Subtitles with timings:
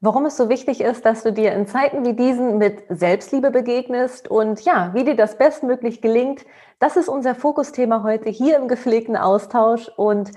[0.00, 4.28] warum es so wichtig ist, dass du dir in Zeiten wie diesen mit Selbstliebe begegnest
[4.28, 6.44] und ja, wie dir das bestmöglich gelingt.
[6.78, 10.30] Das ist unser Fokusthema heute hier im gepflegten Austausch und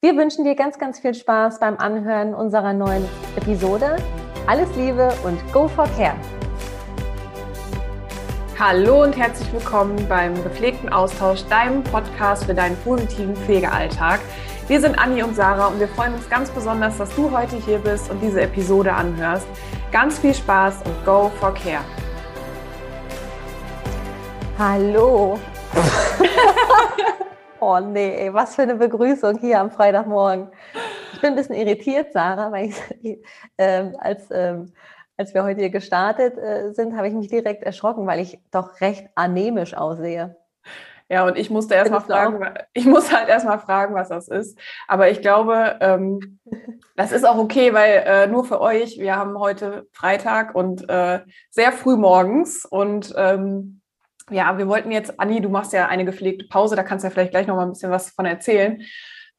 [0.00, 3.04] wir wünschen dir ganz, ganz viel Spaß beim Anhören unserer neuen
[3.36, 3.96] Episode.
[4.46, 6.14] Alles Liebe und go for care!
[8.56, 14.20] Hallo und herzlich willkommen beim gepflegten Austausch, deinem Podcast für deinen positiven Pflegealltag.
[14.68, 17.78] Wir sind Anni und Sarah und wir freuen uns ganz besonders, dass du heute hier
[17.78, 19.46] bist und diese Episode anhörst.
[19.90, 21.82] Ganz viel Spaß und go for care.
[24.58, 25.38] Hallo.
[27.60, 30.48] oh nee, was für eine Begrüßung hier am Freitagmorgen.
[31.14, 32.68] Ich bin ein bisschen irritiert, Sarah, weil
[33.00, 33.24] ich,
[33.56, 34.74] ähm, als, ähm,
[35.16, 38.82] als wir heute hier gestartet äh, sind, habe ich mich direkt erschrocken, weil ich doch
[38.82, 40.36] recht anemisch aussehe.
[41.10, 42.44] Ja, und ich musste erst mal fragen,
[42.74, 44.58] ich muss halt erstmal fragen, was das ist.
[44.86, 46.38] Aber ich glaube, ähm,
[46.96, 51.20] das ist auch okay, weil äh, nur für euch, wir haben heute Freitag und äh,
[51.50, 53.80] sehr früh morgens und ähm,
[54.30, 57.10] ja, wir wollten jetzt, Anni, du machst ja eine gepflegte Pause, da kannst du ja
[57.10, 58.82] vielleicht gleich noch mal ein bisschen was von erzählen.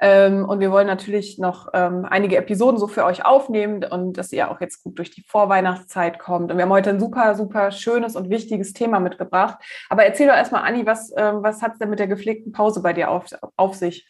[0.01, 4.31] Ähm, und wir wollen natürlich noch ähm, einige Episoden so für euch aufnehmen und dass
[4.31, 6.51] ihr auch jetzt gut durch die Vorweihnachtszeit kommt.
[6.51, 9.57] Und wir haben heute ein super, super schönes und wichtiges Thema mitgebracht.
[9.89, 12.81] Aber erzähl doch erstmal, Anni, was, ähm, was hat es denn mit der gepflegten Pause
[12.81, 13.25] bei dir auf,
[13.57, 14.07] auf sich?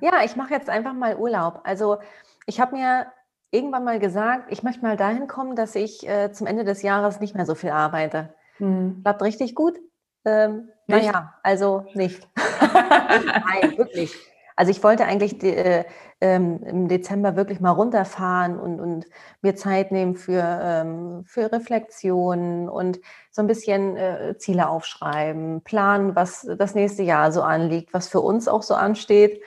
[0.00, 1.60] Ja, ich mache jetzt einfach mal Urlaub.
[1.64, 1.98] Also
[2.46, 3.06] ich habe mir
[3.52, 7.20] irgendwann mal gesagt, ich möchte mal dahin kommen, dass ich äh, zum Ende des Jahres
[7.20, 8.34] nicht mehr so viel arbeite.
[8.56, 9.02] Hm.
[9.02, 9.78] Klappt richtig gut?
[10.24, 12.28] Ähm, naja, also nicht.
[12.60, 14.31] Nein, wirklich.
[14.56, 15.84] Also ich wollte eigentlich die, äh,
[16.20, 19.06] ähm, im Dezember wirklich mal runterfahren und, und
[19.40, 26.14] mir Zeit nehmen für, ähm, für Reflexionen und so ein bisschen äh, Ziele aufschreiben, planen,
[26.14, 29.42] was das nächste Jahr so anliegt, was für uns auch so ansteht.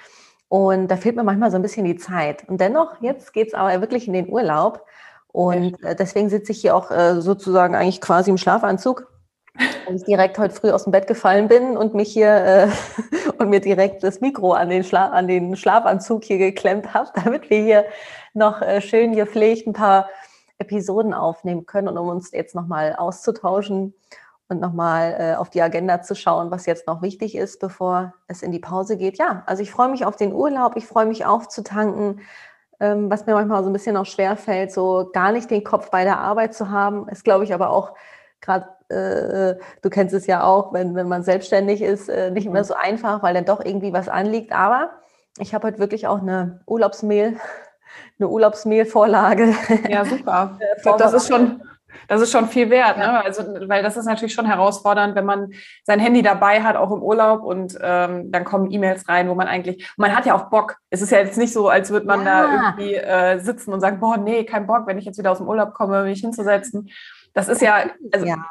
[0.48, 2.48] Und da fehlt mir manchmal so ein bisschen die Zeit.
[2.48, 4.86] Und dennoch, jetzt geht es aber wirklich in den Urlaub.
[5.28, 9.08] Und äh, deswegen sitze ich hier auch äh, sozusagen eigentlich quasi im Schlafanzug
[9.88, 12.68] und ich direkt heute früh aus dem Bett gefallen bin und mich hier äh,
[13.38, 17.50] und mir direkt das Mikro an den, Schla an den Schlafanzug hier geklemmt habe, damit
[17.50, 17.86] wir hier
[18.34, 20.10] noch äh, schön gepflegt ein paar
[20.58, 23.94] Episoden aufnehmen können und um uns jetzt nochmal auszutauschen
[24.48, 28.42] und nochmal äh, auf die Agenda zu schauen, was jetzt noch wichtig ist, bevor es
[28.42, 29.18] in die Pause geht.
[29.18, 32.22] Ja, also ich freue mich auf den Urlaub, ich freue mich aufzutanken,
[32.80, 35.90] ähm, was mir manchmal so ein bisschen auch schwer fällt, so gar nicht den Kopf
[35.90, 37.94] bei der Arbeit zu haben, ist, glaube ich, aber auch
[38.42, 42.60] gerade äh, du kennst es ja auch, wenn, wenn man selbstständig ist, äh, nicht immer
[42.60, 42.66] mhm.
[42.66, 44.52] so einfach, weil dann doch irgendwie was anliegt.
[44.52, 44.92] Aber
[45.40, 47.38] ich habe heute wirklich auch eine Urlaubsmehl,
[48.20, 49.54] eine Urlaubsmehlvorlage.
[49.90, 50.60] Ja, super.
[50.78, 51.62] ich glaube, das ist schon,
[52.08, 53.24] das ist schon viel wert, ne?
[53.24, 55.52] Also, weil das ist natürlich schon herausfordernd, wenn man
[55.84, 59.48] sein Handy dabei hat, auch im Urlaub und ähm, dann kommen E-Mails rein, wo man
[59.48, 60.78] eigentlich, man hat ja auch Bock.
[60.90, 62.44] Es ist ja jetzt nicht so, als würde man ja.
[62.44, 65.40] da irgendwie äh, sitzen und sagen, boah, nee, kein Bock, wenn ich jetzt wieder aus
[65.40, 66.90] dem Urlaub komme, mich hinzusetzen.
[67.34, 68.46] Das ist ja, also ja.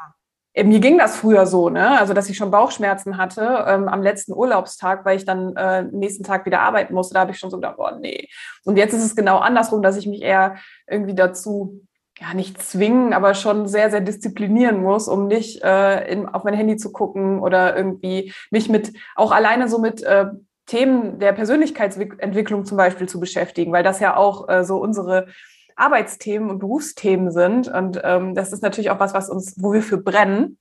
[0.55, 1.99] Äh, mir ging das früher so, ne?
[1.99, 6.23] Also dass ich schon Bauchschmerzen hatte ähm, am letzten Urlaubstag, weil ich dann äh, nächsten
[6.23, 7.13] Tag wieder arbeiten musste.
[7.13, 8.27] Da habe ich schon so gedacht, boah, nee.
[8.63, 10.55] Und jetzt ist es genau andersrum, dass ich mich eher
[10.87, 11.81] irgendwie dazu
[12.19, 16.53] ja nicht zwingen, aber schon sehr, sehr disziplinieren muss, um nicht äh, in, auf mein
[16.53, 20.27] Handy zu gucken oder irgendwie mich mit auch alleine so mit äh,
[20.65, 25.27] Themen der Persönlichkeitsentwicklung zum Beispiel zu beschäftigen, weil das ja auch äh, so unsere
[25.75, 27.67] Arbeitsthemen und Berufsthemen sind.
[27.67, 30.57] Und ähm, das ist natürlich auch was, was uns, wo wir für brennen.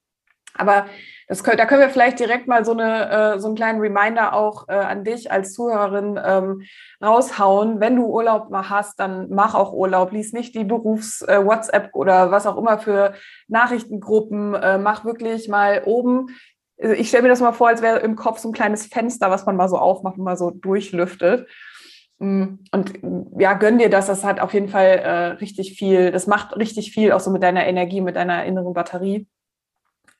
[0.56, 0.86] Aber
[1.26, 4.68] das da können wir vielleicht direkt mal so, eine, äh, so einen kleinen Reminder auch
[4.68, 6.62] äh, an dich als Zuhörerin ähm,
[7.02, 7.80] raushauen.
[7.80, 10.12] Wenn du Urlaub mal hast, dann mach auch Urlaub.
[10.12, 13.14] Lies nicht die Berufs-WhatsApp äh, oder was auch immer für
[13.48, 14.54] Nachrichtengruppen.
[14.54, 16.28] Äh, mach wirklich mal oben.
[16.80, 19.30] Also ich stelle mir das mal vor, als wäre im Kopf so ein kleines Fenster,
[19.30, 21.48] was man mal so aufmacht und mal so durchlüftet.
[22.24, 24.06] Mm, und mm, ja, gönn dir das.
[24.06, 27.42] Das hat auf jeden Fall äh, richtig viel, das macht richtig viel auch so mit
[27.42, 29.28] deiner Energie, mit deiner inneren Batterie.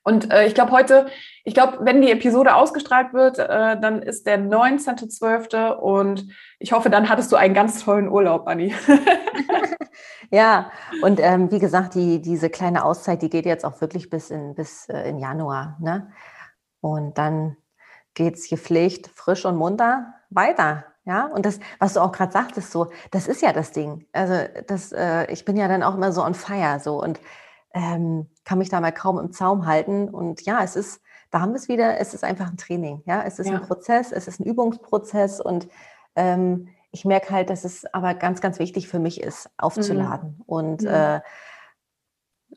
[0.03, 1.07] Und äh, ich glaube heute,
[1.45, 5.71] ich glaube, wenn die Episode ausgestrahlt wird, äh, dann ist der 19.12.
[5.71, 6.27] und
[6.59, 8.75] ich hoffe, dann hattest du einen ganz tollen Urlaub, Anni.
[10.31, 10.69] ja,
[11.01, 14.53] und ähm, wie gesagt, die, diese kleine Auszeit, die geht jetzt auch wirklich bis in,
[14.53, 15.77] bis, äh, in Januar.
[15.81, 16.11] Ne?
[16.81, 17.57] Und dann
[18.15, 20.85] geht es gepflegt, frisch und munter weiter.
[21.05, 24.07] Ja, und das, was du auch gerade sagtest, so, das ist ja das Ding.
[24.11, 24.33] Also,
[24.65, 27.19] das, äh, ich bin ja dann auch immer so on fire, so und
[27.75, 30.09] ähm, kann mich da mal kaum im Zaum halten.
[30.09, 33.03] Und ja, es ist, da haben wir es wieder, es ist einfach ein Training.
[33.05, 33.55] Ja, es ist ja.
[33.55, 35.67] ein Prozess, es ist ein Übungsprozess und
[36.15, 40.43] ähm, ich merke halt, dass es aber ganz, ganz wichtig für mich ist, aufzuladen mhm.
[40.47, 40.87] und mhm.
[40.87, 41.21] Äh,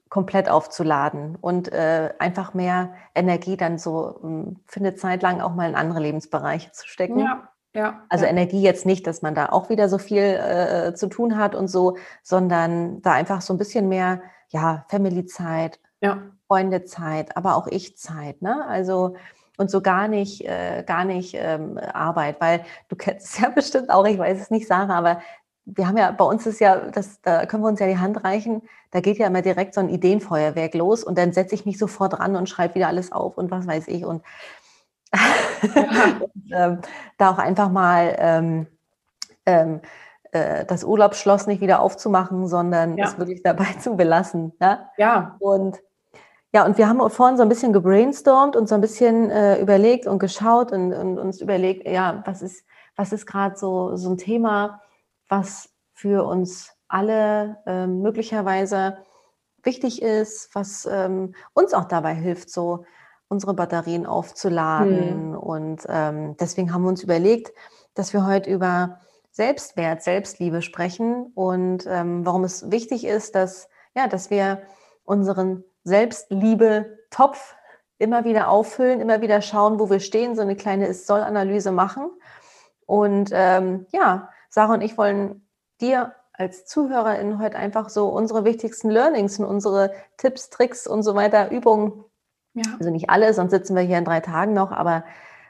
[0.08, 5.54] komplett aufzuladen und äh, einfach mehr Energie dann so hm, für eine Zeit lang auch
[5.54, 7.20] mal in andere Lebensbereiche zu stecken.
[7.20, 7.48] Ja.
[7.74, 8.30] Ja, also ja.
[8.30, 11.68] Energie jetzt nicht, dass man da auch wieder so viel äh, zu tun hat und
[11.68, 16.22] so, sondern da einfach so ein bisschen mehr, ja, Family-Zeit, ja.
[16.46, 18.64] Freundezeit, aber auch Ich-Zeit, ne?
[18.66, 19.16] Also
[19.58, 23.90] und so gar nicht, äh, gar nicht ähm, Arbeit, weil du kennst es ja bestimmt
[23.90, 25.20] auch, ich weiß es nicht, Sarah, aber
[25.76, 28.24] wir haben ja, bei uns ist ja, das, da können wir uns ja die Hand
[28.24, 31.78] reichen, da geht ja immer direkt so ein Ideenfeuerwerk los und dann setze ich mich
[31.78, 34.22] sofort ran und schreibe wieder alles auf und was weiß ich und,
[35.62, 36.78] und ähm,
[37.18, 38.66] da auch einfach mal ähm,
[39.46, 39.80] ähm,
[40.32, 43.06] äh, das Urlaubsschloss nicht wieder aufzumachen, sondern ja.
[43.06, 44.52] es wirklich dabei zu belassen.
[44.60, 44.88] Ne?
[44.96, 45.36] Ja.
[45.38, 45.78] Und
[46.50, 50.06] ja, und wir haben vorhin so ein bisschen gebrainstormt und so ein bisschen äh, überlegt
[50.06, 52.64] und geschaut und, und, uns überlegt, ja, was ist,
[52.96, 54.80] was ist gerade so, so ein Thema,
[55.28, 58.98] was für uns alle äh, möglicherweise
[59.62, 62.84] wichtig ist, was ähm, uns auch dabei hilft, so
[63.28, 65.32] unsere Batterien aufzuladen.
[65.32, 65.38] Hm.
[65.38, 67.52] Und ähm, deswegen haben wir uns überlegt,
[67.94, 74.08] dass wir heute über Selbstwert, Selbstliebe sprechen und ähm, warum es wichtig ist, dass, ja,
[74.08, 74.62] dass wir
[75.04, 77.54] unseren Selbstliebe-Topf
[77.98, 82.10] immer wieder auffüllen, immer wieder schauen, wo wir stehen, so eine kleine Ist-Soll-Analyse machen.
[82.86, 85.46] Und ähm, ja, Sarah und ich wollen
[85.80, 91.14] dir als Zuhörerin heute einfach so unsere wichtigsten Learnings und unsere Tipps, Tricks und so
[91.14, 92.04] weiter, Übungen,
[92.54, 92.62] ja.
[92.78, 95.04] also nicht alle, sonst sitzen wir hier in drei Tagen noch, aber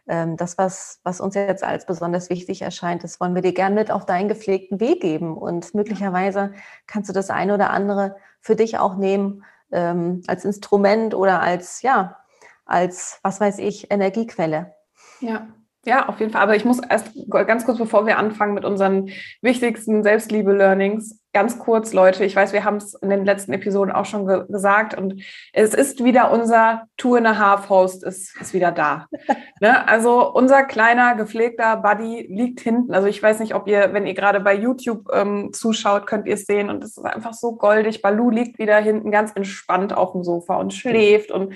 [0.09, 3.75] ähm, das, was, was uns jetzt als besonders wichtig erscheint, das wollen wir dir gern
[3.75, 5.37] mit auf deinen gepflegten Weg geben.
[5.37, 6.53] Und möglicherweise
[6.87, 11.83] kannst du das eine oder andere für dich auch nehmen ähm, als Instrument oder als,
[11.83, 12.17] ja,
[12.65, 14.75] als, was weiß ich, Energiequelle.
[15.21, 15.47] Ja,
[15.85, 16.43] ja, auf jeden Fall.
[16.43, 19.11] Aber ich muss erst ganz kurz, bevor wir anfangen mit unseren
[19.43, 22.25] wichtigsten Selbstliebe-Learnings, ganz kurz, Leute.
[22.25, 25.23] Ich weiß, wir haben es in den letzten Episoden auch schon ge gesagt und
[25.53, 29.07] es ist wieder unser Two and a Half Host ist, ist wieder da.
[29.61, 29.87] ne?
[29.89, 32.93] Also unser kleiner gepflegter Buddy liegt hinten.
[32.93, 36.35] Also ich weiß nicht, ob ihr, wenn ihr gerade bei YouTube ähm, zuschaut, könnt ihr
[36.35, 38.03] es sehen und es ist einfach so goldig.
[38.03, 41.55] Balu liegt wieder hinten ganz entspannt auf dem Sofa und schläft und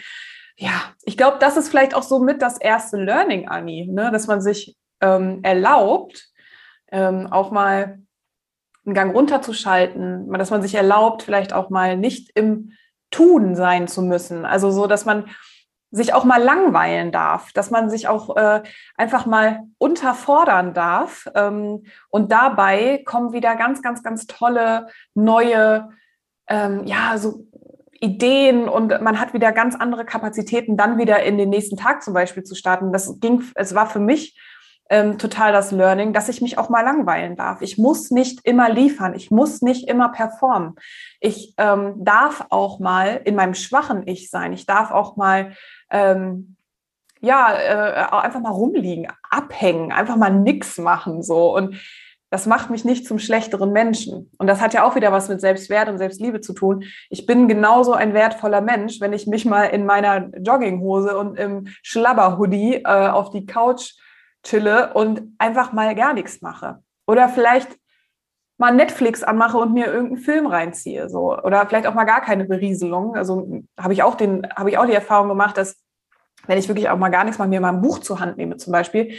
[0.57, 4.11] ja, ich glaube, das ist vielleicht auch so mit das erste Learning, Anni, ne?
[4.11, 6.29] dass man sich ähm, erlaubt,
[6.91, 7.99] ähm, auch mal
[8.85, 12.73] einen Gang runterzuschalten, dass man sich erlaubt, vielleicht auch mal nicht im
[13.11, 14.45] Tun sein zu müssen.
[14.45, 15.27] Also so, dass man
[15.93, 18.63] sich auch mal langweilen darf, dass man sich auch äh,
[18.97, 21.29] einfach mal unterfordern darf.
[21.35, 25.91] Ähm, und dabei kommen wieder ganz, ganz, ganz tolle neue,
[26.49, 27.47] ähm, ja, so
[28.03, 32.15] Ideen und man hat wieder ganz andere Kapazitäten, dann wieder in den nächsten Tag zum
[32.15, 32.93] Beispiel zu starten.
[32.93, 34.37] Das ging, es war für mich
[34.91, 37.63] ähm, total das Learning, dass ich mich auch mal langweilen darf.
[37.63, 40.75] Ich muss nicht immer liefern, ich muss nicht immer performen.
[41.21, 44.53] Ich ähm, darf auch mal in meinem schwachen Ich sein.
[44.53, 45.53] Ich darf auch mal
[45.89, 46.57] ähm,
[47.21, 51.77] ja äh, einfach mal rumliegen, abhängen, einfach mal nix machen so und
[52.33, 54.31] das macht mich nicht zum schlechteren Menschen.
[54.39, 56.85] Und das hat ja auch wieder was mit Selbstwert und Selbstliebe zu tun.
[57.11, 61.67] Ich bin genauso ein wertvoller Mensch, wenn ich mich mal in meiner Jogginghose und im
[61.83, 63.97] Schlabberhoodie äh, auf die Couch
[64.45, 66.79] chille und einfach mal gar nichts mache.
[67.07, 67.69] Oder vielleicht
[68.57, 71.11] mal Netflix anmache und mir irgendeinen Film reinziehe.
[71.11, 71.39] So.
[71.39, 73.15] Oder vielleicht auch mal gar keine Berieselung.
[73.15, 75.77] Also habe ich auch ich auch die Erfahrung gemacht, dass
[76.47, 78.57] wenn ich wirklich auch mal gar nichts mache, mir mal ein Buch zur Hand nehme
[78.57, 79.13] zum Beispiel,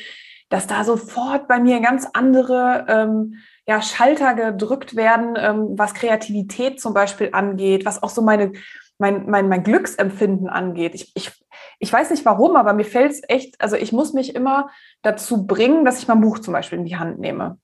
[0.54, 6.80] dass da sofort bei mir ganz andere ähm, ja, Schalter gedrückt werden, ähm, was Kreativität
[6.80, 8.52] zum Beispiel angeht, was auch so meine,
[9.00, 10.94] mein, mein, mein Glücksempfinden angeht.
[10.94, 11.32] Ich, ich,
[11.80, 14.70] ich weiß nicht warum, aber mir fällt es echt, also ich muss mich immer
[15.02, 17.58] dazu bringen, dass ich mein Buch zum Beispiel in die Hand nehme.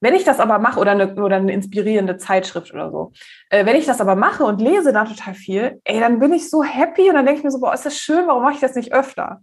[0.00, 3.12] Wenn ich das aber mache, oder eine, oder eine inspirierende Zeitschrift oder so,
[3.50, 6.48] äh, wenn ich das aber mache und lese da total viel, ey, dann bin ich
[6.48, 8.60] so happy und dann denke ich mir so, boah, ist das schön, warum mache ich
[8.60, 9.42] das nicht öfter?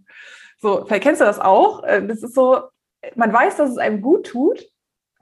[0.60, 1.84] So, vielleicht kennst du das auch.
[1.84, 2.62] Äh, das ist so,
[3.14, 4.64] man weiß, dass es einem gut tut,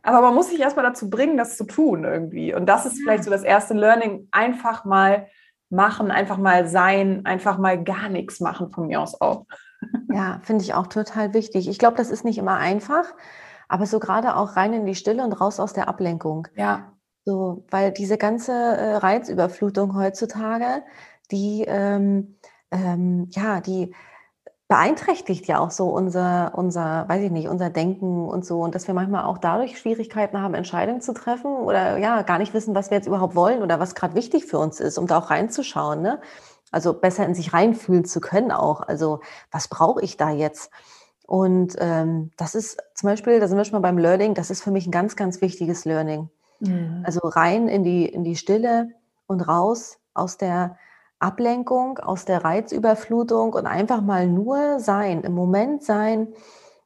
[0.03, 2.55] aber man muss sich erstmal dazu bringen, das zu tun irgendwie.
[2.55, 5.29] Und das ist vielleicht so das erste Learning, einfach mal
[5.71, 9.47] machen, einfach mal sein, einfach mal gar nichts machen von mir aus auch.
[10.11, 11.69] Ja, finde ich auch total wichtig.
[11.69, 13.15] Ich glaube, das ist nicht immer einfach,
[13.69, 16.49] aber so gerade auch rein in die Stille und raus aus der Ablenkung.
[16.57, 16.95] Ja.
[17.25, 20.83] So, weil diese ganze äh, Reizüberflutung heutzutage,
[21.31, 22.39] die ähm,
[22.71, 23.95] ähm, ja, die
[24.69, 28.61] beeinträchtigt ja auch so unser, unser, weiß ich nicht, unser Denken und so.
[28.61, 32.53] Und dass wir manchmal auch dadurch Schwierigkeiten haben, Entscheidungen zu treffen oder ja, gar nicht
[32.53, 35.19] wissen, was wir jetzt überhaupt wollen oder was gerade wichtig für uns ist, um da
[35.19, 36.03] auch reinzuschauen.
[36.03, 36.21] Ne?
[36.71, 38.83] Also besser in sich reinfühlen zu können auch.
[38.83, 39.21] Also
[39.51, 40.71] was brauche ich da jetzt?
[41.27, 44.63] Und ähm, das ist zum Beispiel, da sind wir schon mal beim Learning, das ist
[44.63, 46.29] für mich ein ganz, ganz wichtiges Learning.
[46.61, 47.03] Mhm.
[47.07, 48.91] Also rein in die, in die Stille
[49.27, 50.77] und raus aus der
[51.21, 56.29] Ablenkung, aus der Reizüberflutung und einfach mal nur sein, im Moment sein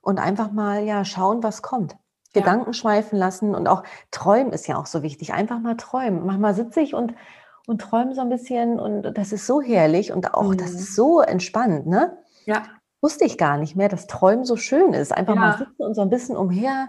[0.00, 1.96] und einfach mal ja schauen, was kommt.
[2.32, 2.72] Gedanken ja.
[2.72, 5.34] schweifen lassen und auch träumen ist ja auch so wichtig.
[5.34, 6.24] Einfach mal träumen.
[6.24, 7.14] Manchmal sitze ich und,
[7.66, 10.56] und träume so ein bisschen und das ist so herrlich und auch mhm.
[10.56, 12.16] das ist so entspannt, ne?
[12.46, 12.62] Ja.
[13.02, 15.12] Wusste ich gar nicht mehr, dass Träumen so schön ist.
[15.12, 15.40] Einfach ja.
[15.40, 16.88] mal sitzen und so ein bisschen umher,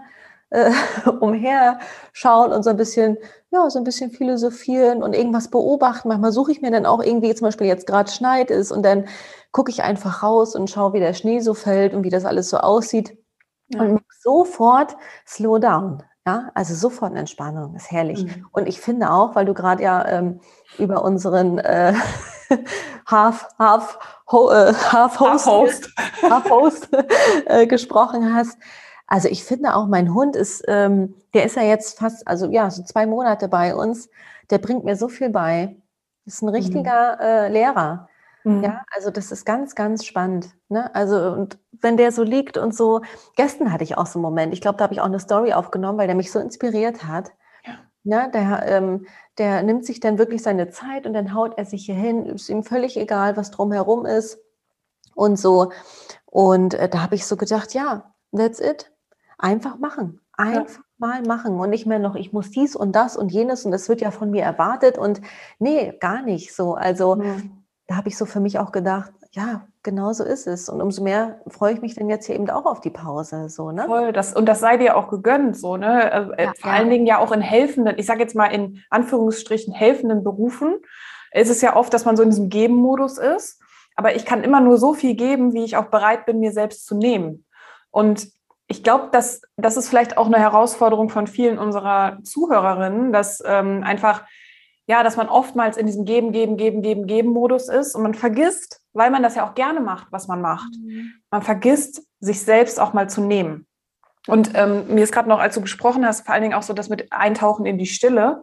[0.50, 0.70] äh,
[1.20, 1.78] umher
[2.12, 3.18] schauen und so ein bisschen,
[3.50, 6.08] ja, so ein bisschen philosophieren und irgendwas beobachten.
[6.08, 9.06] Manchmal suche ich mir dann auch irgendwie, zum Beispiel jetzt gerade schneit ist und dann
[9.52, 12.50] gucke ich einfach raus und schaue, wie der Schnee so fällt und wie das alles
[12.50, 13.16] so aussieht.
[13.68, 13.80] Ja.
[13.80, 14.96] Und sofort
[15.26, 16.02] slow down.
[16.26, 18.24] Ja, also sofort eine Entspannung, ist herrlich.
[18.24, 18.46] Mhm.
[18.50, 20.40] Und ich finde auch, weil du gerade ja ähm,
[20.78, 21.92] über unseren äh,
[23.06, 23.98] Half, Half,
[24.32, 25.90] ho, äh, Half Host, Half Host,
[26.22, 26.88] Half -Host
[27.46, 28.56] äh, gesprochen hast.
[29.14, 32.68] Also ich finde auch, mein Hund ist, ähm, der ist ja jetzt fast, also ja,
[32.68, 34.10] so zwei Monate bei uns.
[34.50, 35.76] Der bringt mir so viel bei.
[36.26, 36.54] Ist ein mhm.
[36.54, 38.08] richtiger äh, Lehrer.
[38.42, 38.64] Mhm.
[38.64, 40.48] Ja, also das ist ganz, ganz spannend.
[40.68, 40.92] Ne?
[40.96, 43.02] Also, und wenn der so liegt und so,
[43.36, 45.52] gestern hatte ich auch so einen Moment, ich glaube, da habe ich auch eine Story
[45.52, 47.30] aufgenommen, weil der mich so inspiriert hat.
[47.64, 47.74] Ja.
[48.02, 48.32] Ne?
[48.34, 49.06] Der, ähm,
[49.38, 52.48] der nimmt sich dann wirklich seine Zeit und dann haut er sich hier hin, ist
[52.48, 54.40] ihm völlig egal, was drumherum ist
[55.14, 55.70] und so.
[56.26, 58.90] Und äh, da habe ich so gedacht, ja, that's it.
[59.44, 60.20] Einfach machen.
[60.36, 60.80] Einfach ja.
[60.98, 63.88] mal machen und nicht mehr noch, ich muss dies und das und jenes und das
[63.88, 65.20] wird ja von mir erwartet und
[65.58, 66.74] nee, gar nicht so.
[66.74, 70.68] Also, mhm da habe ich so für mich auch gedacht, ja, genau so ist es.
[70.68, 73.48] Und umso mehr freue ich mich dann jetzt hier eben auch auf die Pause.
[73.50, 73.84] So, ne?
[73.86, 76.10] Voll, das, und das sei dir auch gegönnt, so, ne?
[76.10, 76.78] Also, äh, ja, Vor ja.
[76.78, 80.76] allen Dingen ja auch in helfenden, ich sage jetzt mal in Anführungsstrichen helfenden Berufen,
[81.32, 83.60] ist es ja oft, dass man so in diesem Geben-Modus ist.
[83.96, 86.86] Aber ich kann immer nur so viel geben, wie ich auch bereit bin, mir selbst
[86.86, 87.44] zu nehmen.
[87.90, 88.28] Und
[88.66, 93.82] ich glaube, dass das ist vielleicht auch eine Herausforderung von vielen unserer Zuhörerinnen, dass ähm,
[93.84, 94.24] einfach
[94.86, 98.82] ja, dass man oftmals in diesem Geben, Geben, Geben, Geben, Geben-Modus ist und man vergisst,
[98.92, 101.14] weil man das ja auch gerne macht, was man macht, mhm.
[101.30, 103.66] man vergisst, sich selbst auch mal zu nehmen.
[104.26, 106.72] Und ähm, mir ist gerade noch, als du gesprochen hast, vor allen Dingen auch so
[106.72, 108.42] das mit Eintauchen in die Stille.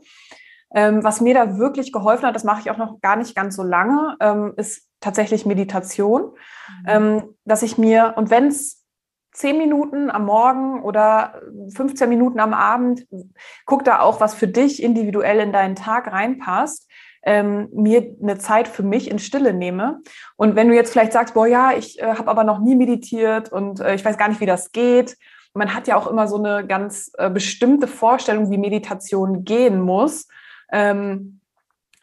[0.74, 3.56] Ähm, was mir da wirklich geholfen hat, das mache ich auch noch gar nicht ganz
[3.56, 6.86] so lange, ähm, ist tatsächlich Meditation, mhm.
[6.88, 8.81] Ähm, dass ich mir, und wenn es
[9.34, 11.42] zehn Minuten am Morgen oder
[11.76, 13.08] 15 Minuten am Abend.
[13.66, 16.90] Guck da auch, was für dich individuell in deinen Tag reinpasst.
[17.24, 20.02] Ähm, mir eine Zeit für mich in Stille nehme.
[20.38, 23.52] Und wenn du jetzt vielleicht sagst, boah, ja, ich äh, habe aber noch nie meditiert
[23.52, 25.18] und äh, ich weiß gar nicht, wie das geht.
[25.54, 30.28] Man hat ja auch immer so eine ganz äh, bestimmte Vorstellung, wie Meditation gehen muss.
[30.72, 31.42] Ähm,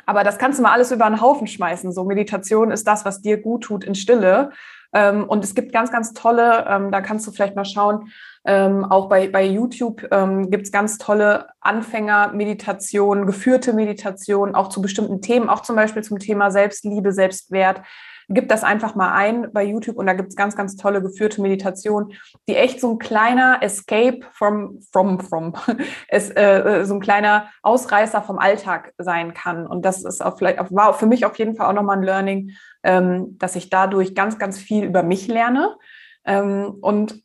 [0.06, 1.92] aber das kannst du mal alles über einen Haufen schmeißen.
[1.92, 4.52] So Meditation ist das, was dir gut tut in Stille.
[4.92, 8.10] Ähm, und es gibt ganz, ganz tolle, ähm, da kannst du vielleicht mal schauen,
[8.44, 14.80] ähm, auch bei, bei YouTube ähm, gibt es ganz tolle Anfängermeditationen, geführte Meditationen, auch zu
[14.80, 17.82] bestimmten Themen, auch zum Beispiel zum Thema Selbstliebe, Selbstwert.
[18.30, 21.40] Gib das einfach mal ein bei YouTube und da gibt es ganz, ganz tolle geführte
[21.40, 22.12] Meditationen,
[22.46, 25.54] die echt so ein kleiner Escape from, from, from,
[26.08, 29.66] es, äh, so ein kleiner Ausreißer vom Alltag sein kann.
[29.66, 32.52] Und das ist auch vielleicht, war für mich auf jeden Fall auch nochmal ein Learning,
[32.82, 35.76] dass ich dadurch ganz, ganz viel über mich lerne
[36.24, 37.22] ähm, und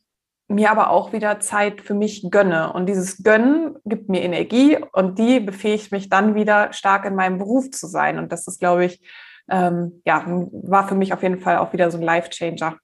[0.48, 2.72] mir aber auch wieder Zeit für mich gönne.
[2.72, 7.38] Und dieses Gönnen gibt mir Energie und die befähigt mich dann wieder stark in meinem
[7.38, 8.18] Beruf zu sein.
[8.18, 9.00] Und das ist, glaube ich,
[9.50, 12.76] ähm, ja, war für mich auf jeden Fall auch wieder so ein Life-Changer.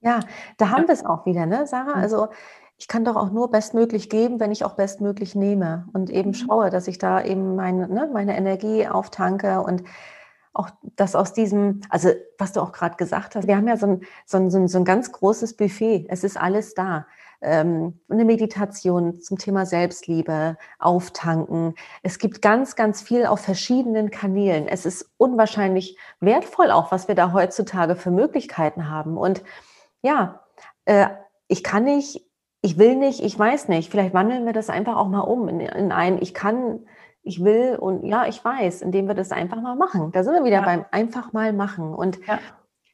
[0.00, 0.20] Ja,
[0.58, 0.88] da haben ja.
[0.88, 1.96] wir es auch wieder, ne, Sarah?
[1.96, 2.02] Mhm.
[2.02, 2.28] Also
[2.76, 6.34] ich kann doch auch nur bestmöglich geben, wenn ich auch bestmöglich nehme und eben mhm.
[6.34, 9.84] schaue, dass ich da eben meine, ne, meine Energie auftanke und
[10.54, 13.86] auch das aus diesem, also was du auch gerade gesagt hast, wir haben ja so
[13.86, 17.06] ein, so, ein, so ein ganz großes Buffet, es ist alles da.
[17.42, 21.74] Ähm, eine Meditation zum Thema Selbstliebe, Auftanken.
[22.02, 24.66] Es gibt ganz, ganz viel auf verschiedenen Kanälen.
[24.66, 29.18] Es ist unwahrscheinlich wertvoll auch, was wir da heutzutage für Möglichkeiten haben.
[29.18, 29.42] Und
[30.00, 30.40] ja,
[30.86, 31.08] äh,
[31.48, 32.24] ich kann nicht,
[32.62, 33.90] ich will nicht, ich weiß nicht.
[33.90, 36.86] Vielleicht wandeln wir das einfach auch mal um in, in ein, ich kann
[37.24, 40.12] ich will und ja, ich weiß, indem wir das einfach mal machen.
[40.12, 40.64] Da sind wir wieder ja.
[40.64, 41.94] beim einfach mal machen.
[41.94, 42.38] Und ja.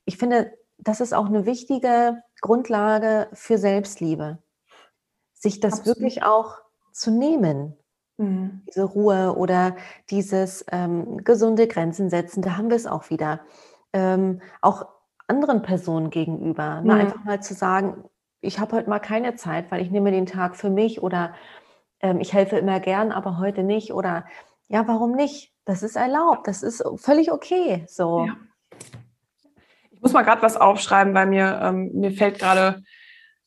[0.04, 4.38] ich finde, das ist auch eine wichtige Grundlage für Selbstliebe,
[5.34, 5.98] sich das Absolut.
[5.98, 6.58] wirklich auch
[6.92, 7.76] zu nehmen.
[8.18, 8.62] Mhm.
[8.68, 9.76] Diese Ruhe oder
[10.10, 13.40] dieses ähm, gesunde Grenzen setzen, da haben wir es auch wieder.
[13.92, 14.86] Ähm, auch
[15.26, 16.80] anderen Personen gegenüber.
[16.82, 16.94] Ne?
[16.94, 17.00] Mhm.
[17.00, 18.04] Einfach mal zu sagen,
[18.40, 21.34] ich habe heute mal keine Zeit, weil ich nehme den Tag für mich oder
[22.00, 24.24] ähm, ich helfe immer gern, aber heute nicht oder
[24.68, 25.52] ja, warum nicht?
[25.64, 27.84] Das ist erlaubt, das ist völlig okay.
[27.88, 28.26] So.
[28.26, 28.36] Ja.
[29.90, 32.82] Ich muss mal gerade was aufschreiben, weil mir, ähm, mir fällt gerade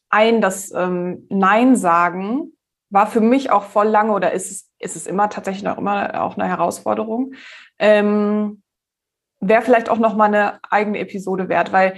[0.09, 2.53] ein, dass ähm, Nein sagen
[2.93, 6.21] war für mich auch voll lange oder ist es, ist es immer tatsächlich noch immer
[6.21, 7.33] auch eine Herausforderung.
[7.79, 8.61] Ähm,
[9.39, 11.95] Wäre vielleicht auch noch mal eine eigene Episode wert, weil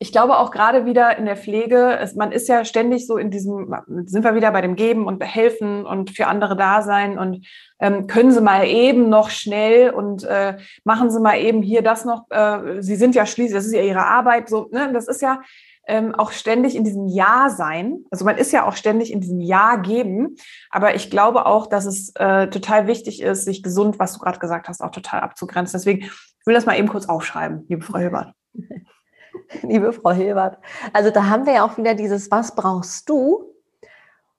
[0.00, 3.30] ich glaube auch gerade wieder in der Pflege, es, man ist ja ständig so in
[3.30, 3.74] diesem,
[4.06, 7.46] sind wir wieder bei dem Geben und Helfen und für andere da sein und
[7.80, 12.04] ähm, können Sie mal eben noch schnell und äh, machen Sie mal eben hier das
[12.04, 12.30] noch.
[12.30, 14.92] Äh, Sie sind ja schließlich, das ist ja Ihre Arbeit, so, ne?
[14.92, 15.42] Das ist ja
[15.88, 18.04] ähm, auch ständig in diesem Ja sein.
[18.10, 20.36] Also man ist ja auch ständig in diesem Ja geben.
[20.70, 24.38] Aber ich glaube auch, dass es äh, total wichtig ist, sich gesund, was du gerade
[24.38, 25.78] gesagt hast, auch total abzugrenzen.
[25.78, 28.32] Deswegen ich will das mal eben kurz aufschreiben, liebe Frau Hilbert.
[29.62, 30.58] liebe Frau Hilbert.
[30.92, 33.44] Also da haben wir ja auch wieder dieses, was brauchst du?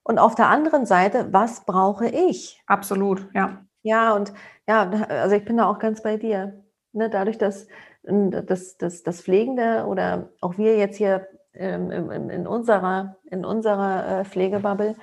[0.02, 2.62] Und auf der anderen Seite, was brauche ich?
[2.66, 3.64] Absolut, ja.
[3.82, 4.32] Ja, und
[4.66, 6.62] ja, also ich bin da auch ganz bei dir.
[6.92, 7.66] Ne, dadurch, dass
[8.02, 14.20] das, das, das Pflegende oder auch wir jetzt hier ähm, in, in, unserer, in unserer
[14.20, 14.96] äh, Pflegebubble,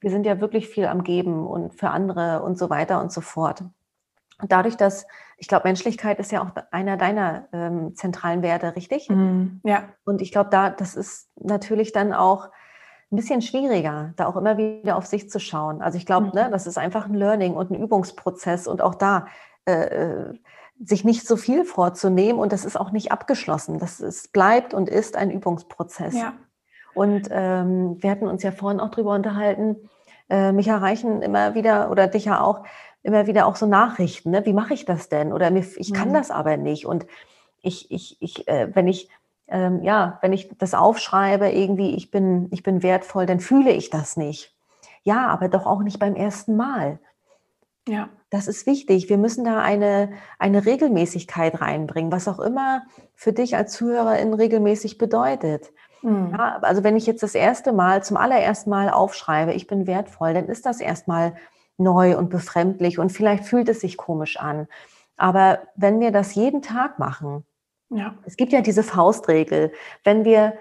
[0.00, 3.20] wir sind ja wirklich viel am Geben und für andere und so weiter und so
[3.20, 3.62] fort.
[4.40, 9.08] Und dadurch, dass, ich glaube, Menschlichkeit ist ja auch einer deiner ähm, zentralen Werte, richtig?
[9.10, 9.84] Mm, ja.
[10.04, 12.48] Und ich glaube, da, das ist natürlich dann auch
[13.12, 15.82] ein bisschen schwieriger, da auch immer wieder auf sich zu schauen.
[15.82, 16.34] Also ich glaube, mm.
[16.34, 19.26] ne, das ist einfach ein Learning und ein Übungsprozess und auch da
[19.66, 20.34] äh, äh,
[20.82, 23.78] sich nicht so viel vorzunehmen und das ist auch nicht abgeschlossen.
[23.78, 26.14] Das ist, bleibt und ist ein Übungsprozess.
[26.14, 26.34] Ja.
[26.94, 29.76] Und ähm, wir hatten uns ja vorhin auch drüber unterhalten,
[30.28, 32.64] äh, mich erreichen immer wieder oder dich ja auch
[33.06, 34.44] immer wieder auch so Nachrichten, ne?
[34.44, 35.32] wie mache ich das denn?
[35.32, 36.14] Oder mir, ich kann mhm.
[36.14, 36.86] das aber nicht.
[36.86, 37.06] Und
[37.62, 39.08] ich, ich, ich, äh, wenn ich,
[39.48, 43.90] ähm, ja, wenn ich das aufschreibe, irgendwie, ich bin, ich bin wertvoll, dann fühle ich
[43.90, 44.54] das nicht.
[45.02, 46.98] Ja, aber doch auch nicht beim ersten Mal.
[47.88, 48.08] Ja.
[48.30, 49.08] Das ist wichtig.
[49.08, 50.10] Wir müssen da eine,
[50.40, 52.82] eine Regelmäßigkeit reinbringen, was auch immer
[53.14, 55.72] für dich als Zuhörerin regelmäßig bedeutet.
[56.02, 56.32] Mhm.
[56.32, 60.34] Ja, also wenn ich jetzt das erste Mal, zum allerersten Mal aufschreibe, ich bin wertvoll,
[60.34, 61.36] dann ist das erstmal
[61.78, 64.68] neu und befremdlich und vielleicht fühlt es sich komisch an.
[65.16, 67.44] Aber wenn wir das jeden Tag machen,
[67.90, 68.14] ja.
[68.24, 69.72] es gibt ja diese Faustregel,
[70.04, 70.54] wenn wir,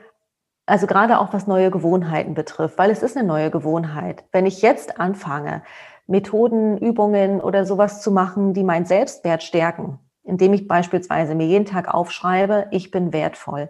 [0.66, 4.24] also gerade auch was neue Gewohnheiten betrifft, weil es ist eine neue Gewohnheit.
[4.32, 5.64] Wenn ich jetzt anfange,
[6.08, 11.66] Methoden, Übungen oder sowas zu machen, die meinen Selbstwert stärken, indem ich beispielsweise mir jeden
[11.66, 13.70] Tag aufschreibe, ich bin wertvoll.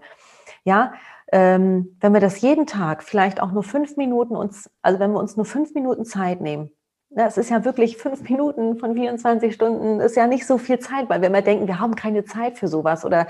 [0.64, 0.94] Ja,
[1.32, 5.20] ähm, wenn wir das jeden Tag, vielleicht auch nur fünf Minuten uns, also wenn wir
[5.20, 6.72] uns nur fünf Minuten Zeit nehmen,
[7.16, 11.10] das ist ja wirklich fünf Minuten von 24 Stunden, ist ja nicht so viel Zeit,
[11.10, 13.28] weil wir immer denken, wir haben keine Zeit für sowas oder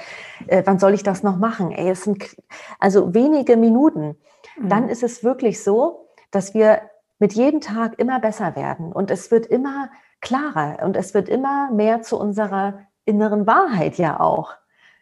[0.48, 1.71] äh, wann soll ich das noch machen?
[1.71, 2.36] Ey, es sind
[2.80, 4.17] also wenige Minuten.
[4.58, 4.69] Mhm.
[4.69, 6.82] Dann ist es wirklich so, dass wir
[7.19, 11.71] mit jedem Tag immer besser werden und es wird immer klarer und es wird immer
[11.71, 14.54] mehr zu unserer inneren Wahrheit ja auch.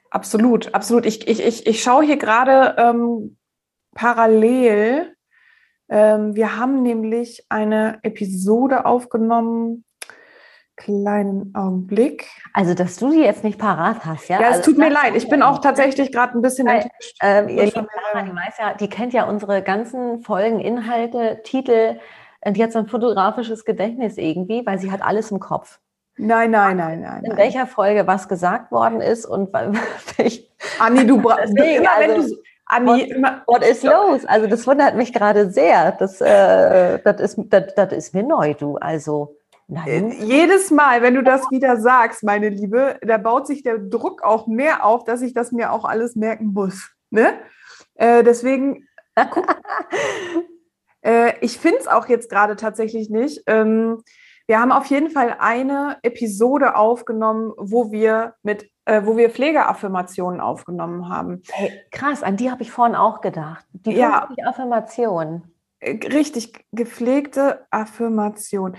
[0.10, 1.06] Absolut, absolut.
[1.06, 3.38] Ich, ich, ich, ich schaue hier gerade ähm,
[3.96, 5.13] parallel
[5.88, 9.86] wir haben nämlich eine Episode aufgenommen.
[10.76, 12.28] Kleinen Augenblick.
[12.54, 14.42] Also, dass du die jetzt nicht parat hast, ja?
[14.42, 15.16] Ja, es also, tut mir leid.
[15.16, 17.18] Ich bin auch tatsächlich gerade ein bisschen weil, enttäuscht.
[17.22, 22.00] Ähm, ihr lieben Lara, die, weiß ja, die kennt ja unsere ganzen Folgen, Inhalte, Titel.
[22.46, 25.80] Die hat so ein fotografisches Gedächtnis irgendwie, weil sie hat alles im Kopf.
[26.18, 27.24] Nein, nein, nein, nein.
[27.24, 27.38] In nein.
[27.38, 29.54] welcher Folge was gesagt worden ist und
[30.80, 32.43] Anni, du brauchst immer, also, wenn du
[32.76, 34.26] Anni, immer, what is los?
[34.26, 35.92] Also das wundert mich gerade sehr.
[35.94, 38.78] Das, äh, das, ist, das, das ist mir neu, du.
[38.78, 39.36] Also
[39.68, 40.12] Nein.
[40.12, 44.24] Äh, jedes Mal, wenn du das wieder sagst, meine Liebe, da baut sich der Druck
[44.24, 46.92] auch mehr auf, dass ich das mir auch alles merken muss.
[47.10, 47.34] Ne?
[47.96, 48.88] Äh, deswegen,
[51.02, 53.44] äh, ich finde es auch jetzt gerade tatsächlich nicht.
[53.48, 54.04] Ähm,
[54.48, 60.42] wir haben auf jeden Fall eine Episode aufgenommen, wo wir mit äh, wo wir Pflegeaffirmationen
[60.42, 61.42] aufgenommen haben.
[61.50, 63.66] Hey, krass, an die habe ich vorhin auch gedacht.
[63.72, 65.44] Die ja, Affirmation.
[65.80, 68.76] Äh, richtig, gepflegte Affirmation.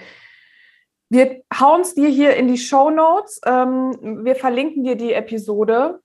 [1.09, 3.41] Wir hauen es dir hier in die Show Notes.
[3.47, 6.01] Ähm, wir verlinken dir die Episode,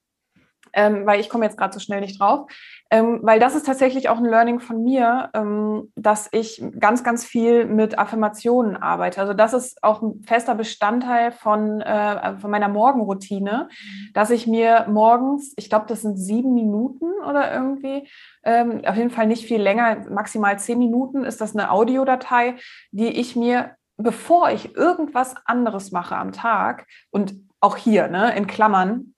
[0.73, 2.49] ähm, weil ich komme jetzt gerade so schnell nicht drauf.
[2.91, 7.23] Ähm, weil das ist tatsächlich auch ein Learning von mir, ähm, dass ich ganz, ganz
[7.23, 9.21] viel mit Affirmationen arbeite.
[9.21, 14.13] Also das ist auch ein fester Bestandteil von, äh, von meiner Morgenroutine, mhm.
[14.13, 18.07] dass ich mir morgens, ich glaube, das sind sieben Minuten oder irgendwie,
[18.43, 22.55] ähm, auf jeden Fall nicht viel länger, maximal zehn Minuten ist das eine Audiodatei,
[22.91, 28.47] die ich mir, bevor ich irgendwas anderes mache am Tag und auch hier, ne, in
[28.47, 29.13] Klammern,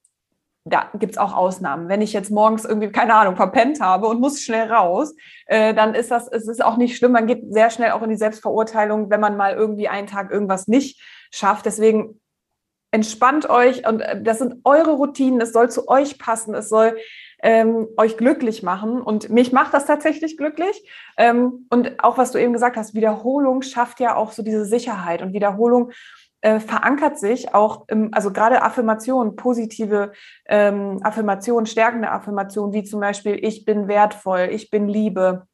[0.63, 1.89] da gibt es auch Ausnahmen.
[1.89, 5.13] Wenn ich jetzt morgens irgendwie, keine Ahnung, verpennt habe und muss schnell raus,
[5.47, 7.13] äh, dann ist das, es ist auch nicht schlimm.
[7.13, 10.67] Man geht sehr schnell auch in die Selbstverurteilung, wenn man mal irgendwie einen Tag irgendwas
[10.67, 11.65] nicht schafft.
[11.65, 12.21] Deswegen
[12.91, 15.41] entspannt euch und äh, das sind eure Routinen.
[15.41, 16.53] Es soll zu euch passen.
[16.53, 16.95] Es soll
[17.41, 19.01] ähm, euch glücklich machen.
[19.01, 20.87] Und mich macht das tatsächlich glücklich.
[21.17, 25.23] Ähm, und auch was du eben gesagt hast, Wiederholung schafft ja auch so diese Sicherheit
[25.23, 25.91] und Wiederholung
[26.41, 30.11] äh, verankert sich auch im, also gerade Affirmationen, positive
[30.45, 35.47] ähm, Affirmationen, stärkende Affirmationen, wie zum Beispiel, ich bin wertvoll, ich bin Liebe,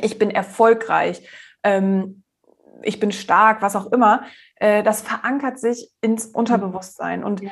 [0.00, 1.28] ich bin erfolgreich,
[1.64, 2.22] ähm,
[2.82, 4.22] ich bin stark, was auch immer,
[4.56, 7.24] äh, das verankert sich ins Unterbewusstsein.
[7.24, 7.50] Und ja.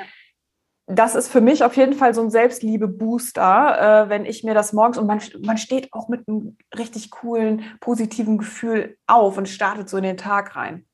[0.87, 4.73] das ist für mich auf jeden Fall so ein Selbstliebe-Booster, äh, wenn ich mir das
[4.73, 9.89] morgens und man, man steht auch mit einem richtig coolen, positiven Gefühl auf und startet
[9.89, 10.87] so in den Tag rein.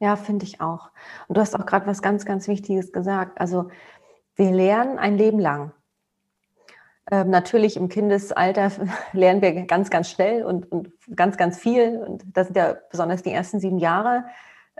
[0.00, 0.90] Ja, finde ich auch.
[1.28, 3.40] Und du hast auch gerade was ganz, ganz Wichtiges gesagt.
[3.40, 3.70] Also
[4.36, 5.72] wir lernen ein Leben lang.
[7.10, 8.70] Ähm, natürlich im Kindesalter
[9.12, 11.98] lernen wir ganz, ganz schnell und, und, ganz, ganz viel.
[11.98, 14.24] Und das sind ja besonders die ersten sieben Jahre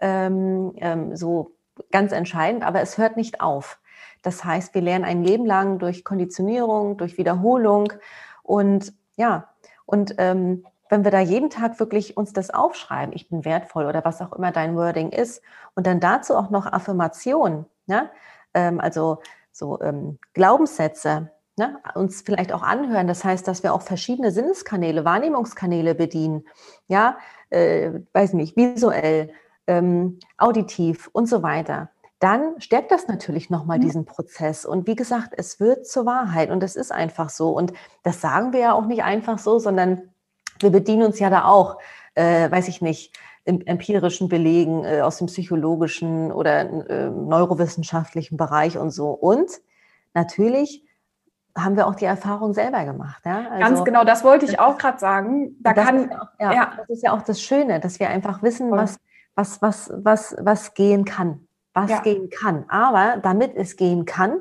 [0.00, 1.53] ähm, ähm, so
[1.90, 3.79] ganz entscheidend, aber es hört nicht auf.
[4.22, 7.92] Das heißt, wir lernen ein Leben lang durch Konditionierung, durch Wiederholung
[8.42, 9.48] und ja,
[9.87, 10.64] und ähm,
[10.95, 14.33] wenn wir da jeden Tag wirklich uns das aufschreiben, ich bin wertvoll oder was auch
[14.33, 15.43] immer dein Wording ist,
[15.75, 18.11] und dann dazu auch noch Affirmation, ne?
[18.55, 19.19] Ähm, also
[19.51, 21.81] so ähm, Glaubenssätze, ne?
[21.97, 23.09] uns vielleicht auch anhören.
[23.09, 26.45] Das heißt, dass wir auch verschiedene Sinneskanäle, Wahrnehmungskanäle bedienen,
[26.87, 27.19] ja,
[27.51, 29.33] äh, weiß nicht, visuell,
[29.67, 33.83] ähm, auditiv und so weiter dann stärkt das natürlich nochmal mhm.
[33.83, 34.65] diesen Prozess.
[34.65, 37.51] Und wie gesagt, es wird zur Wahrheit und es ist einfach so.
[37.51, 40.13] Und das sagen wir ja auch nicht einfach so, sondern
[40.61, 41.79] wir bedienen uns ja da auch,
[42.14, 48.90] äh, weiß ich nicht, empirischen Belegen äh, aus dem psychologischen oder äh, neurowissenschaftlichen Bereich und
[48.90, 49.11] so.
[49.11, 49.61] Und
[50.14, 50.85] natürlich
[51.57, 53.23] haben wir auch die Erfahrung selber gemacht.
[53.25, 53.49] Ja?
[53.51, 55.57] Also, Ganz genau, das wollte ich auch gerade sagen.
[55.61, 56.73] Da das, kann, ist auch, ja, ja.
[56.77, 58.99] das ist ja auch das Schöne, dass wir einfach wissen, was,
[59.35, 61.47] was, was, was, was gehen kann.
[61.75, 62.01] Was ja.
[62.01, 62.64] gehen kann.
[62.69, 64.40] Aber damit es gehen kann,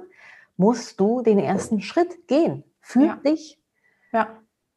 [0.55, 2.63] musst du den ersten Schritt gehen.
[2.79, 3.59] Für dich.
[4.11, 4.27] Ja.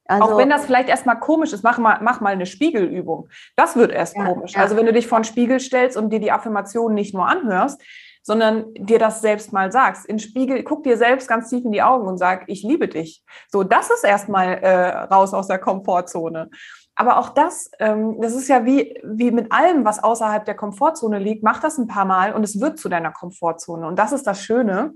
[0.09, 3.29] Also, auch wenn das vielleicht erstmal komisch ist, mach mal, mach mal eine Spiegelübung.
[3.57, 4.53] Das wird erst ja, komisch.
[4.53, 4.61] Ja.
[4.61, 7.81] Also wenn du dich vor den Spiegel stellst und dir die Affirmationen nicht nur anhörst,
[8.23, 10.05] sondern dir das selbst mal sagst.
[10.05, 13.23] In Spiegel, guck dir selbst ganz tief in die Augen und sag, ich liebe dich.
[13.53, 16.51] So, das ist erstmal äh, raus aus der Komfortzone.
[16.97, 21.21] Aber auch das, ähm, das ist ja wie, wie mit allem, was außerhalb der Komfortzone
[21.21, 23.87] liegt, mach das ein paar Mal und es wird zu deiner Komfortzone.
[23.87, 24.95] Und das ist das Schöne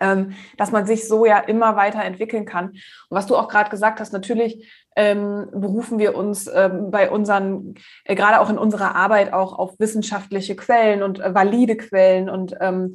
[0.00, 2.70] ähm, dass man sich so ja immer weiter entwickeln kann.
[2.70, 7.74] Und was du auch gerade gesagt hast, natürlich ähm, berufen wir uns ähm, bei unseren,
[8.04, 12.54] äh, gerade auch in unserer Arbeit auch auf wissenschaftliche Quellen und äh, valide Quellen und
[12.60, 12.94] ähm,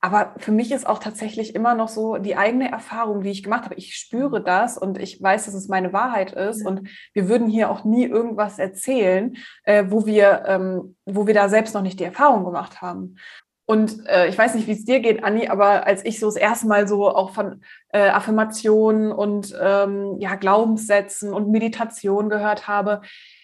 [0.00, 3.64] aber für mich ist auch tatsächlich immer noch so die eigene Erfahrung, die ich gemacht
[3.64, 3.74] habe.
[3.74, 6.64] Ich spüre das und ich weiß, dass es meine Wahrheit ist.
[6.64, 11.48] Und wir würden hier auch nie irgendwas erzählen, äh, wo wir, ähm, wo wir da
[11.48, 13.16] selbst noch nicht die Erfahrung gemacht haben.
[13.70, 16.36] Und äh, ich weiß nicht, wie es dir geht, Anni, aber als ich so das
[16.36, 23.02] erste Mal so auch von äh, Affirmationen und ähm, ja, Glaubenssätzen und Meditation gehört habe,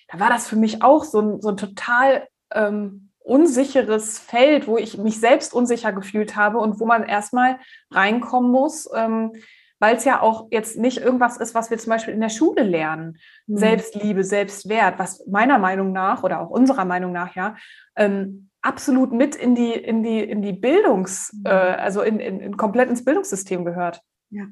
[0.08, 4.78] da war das für mich auch so ein, so ein total ähm, unsicheres Feld, wo
[4.78, 7.58] ich mich selbst unsicher gefühlt habe und wo man erstmal
[7.90, 9.32] reinkommen muss, ähm,
[9.78, 12.62] weil es ja auch jetzt nicht irgendwas ist, was wir zum Beispiel in der Schule
[12.62, 13.18] lernen.
[13.46, 13.58] Mhm.
[13.58, 17.56] Selbstliebe, Selbstwert, was meiner Meinung nach oder auch unserer Meinung nach ja
[17.94, 21.46] ähm, absolut mit in die, in die, in die Bildungs-, mhm.
[21.46, 24.03] äh, also in, in, in komplett ins Bildungssystem gehört.
[24.31, 24.46] Ja.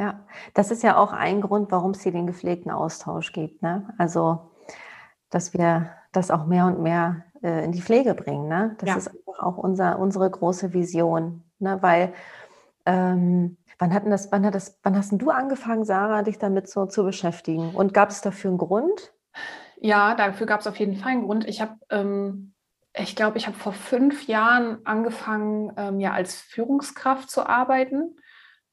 [0.00, 0.24] Ja,
[0.54, 3.62] das ist ja auch ein Grund, warum es hier den gepflegten Austausch gibt.
[3.62, 3.92] Ne?
[3.98, 4.52] Also,
[5.28, 8.46] dass wir das auch mehr und mehr äh, in die Pflege bringen.
[8.46, 8.76] Ne?
[8.78, 8.96] Das ja.
[8.96, 11.42] ist auch unser, unsere große Vision.
[11.58, 11.78] Ne?
[11.80, 12.12] Weil,
[12.86, 16.86] ähm, wann, hatten das, wann, hat das, wann hast du angefangen, Sarah, dich damit so
[16.86, 17.74] zu beschäftigen?
[17.74, 19.12] Und gab es dafür einen Grund?
[19.80, 21.44] Ja, dafür gab es auf jeden Fall einen Grund.
[21.48, 22.54] Ich habe ähm,
[22.94, 28.16] ich glaube, ich habe vor fünf Jahren angefangen, ähm, ja als Führungskraft zu arbeiten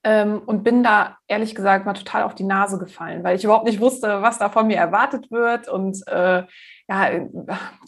[0.04, 3.66] ähm, und bin da ehrlich gesagt mal total auf die Nase gefallen, weil ich überhaupt
[3.66, 6.44] nicht wusste, was da von mir erwartet wird und äh,
[6.88, 7.28] ja, äh,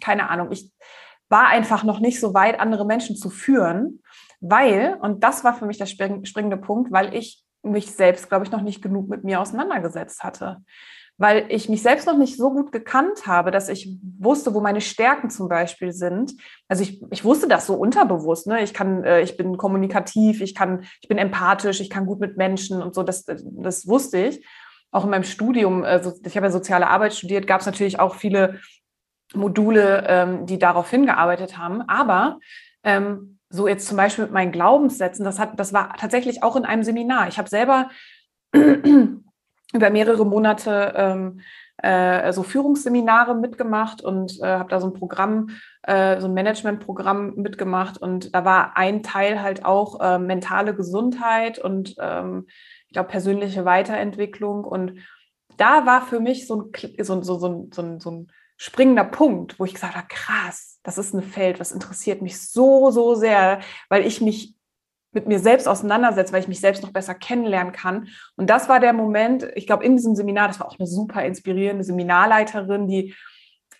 [0.02, 0.52] keine Ahnung.
[0.52, 0.72] Ich
[1.30, 4.02] war einfach noch nicht so weit, andere Menschen zu führen,
[4.40, 8.52] weil, und das war für mich der springende Punkt, weil ich mich selbst, glaube ich,
[8.52, 10.58] noch nicht genug mit mir auseinandergesetzt hatte
[11.18, 14.82] weil ich mich selbst noch nicht so gut gekannt habe, dass ich wusste, wo meine
[14.82, 16.34] Stärken zum Beispiel sind.
[16.68, 18.46] Also ich, ich wusste das so unterbewusst.
[18.46, 18.64] Ne?
[18.64, 22.38] Ich kann, äh, ich bin kommunikativ, ich kann, ich bin empathisch, ich kann gut mit
[22.38, 23.02] Menschen und so.
[23.02, 24.46] Das, das wusste ich.
[24.92, 28.16] Auch in meinem Studium, also ich habe ja soziale Arbeit studiert, gab es natürlich auch
[28.16, 28.60] viele
[29.34, 31.82] Module, ähm, die darauf hingearbeitet haben.
[31.82, 32.40] Aber
[32.84, 36.66] ähm, so jetzt zum Beispiel mit meinen Glaubenssätzen, das hat, das war tatsächlich auch in
[36.66, 37.28] einem Seminar.
[37.28, 37.90] Ich habe selber
[39.74, 41.42] über mehrere Monate ähm,
[41.78, 45.50] äh, so Führungsseminare mitgemacht und äh, habe da so ein Programm,
[45.84, 47.98] äh, so ein Managementprogramm mitgemacht.
[47.98, 52.48] Und da war ein Teil halt auch äh, mentale Gesundheit und ähm,
[52.88, 54.64] ich glaube persönliche Weiterentwicklung.
[54.64, 55.00] Und
[55.58, 59.66] da war für mich so ein, so, so, so, so, so ein springender Punkt, wo
[59.66, 64.06] ich gesagt habe, krass, das ist ein Feld, was interessiert mich so, so sehr, weil
[64.06, 64.57] ich mich
[65.18, 68.08] mit mir selbst auseinandersetze, weil ich mich selbst noch besser kennenlernen kann.
[68.36, 71.26] Und das war der Moment, ich glaube, in diesem Seminar, das war auch eine super
[71.26, 73.16] inspirierende Seminarleiterin, die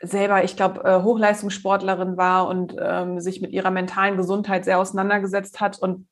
[0.02, 5.62] selber, ich glaube, äh, Hochleistungssportlerin war und ähm, sich mit ihrer mentalen Gesundheit sehr auseinandergesetzt
[5.62, 5.78] hat.
[5.78, 6.08] Und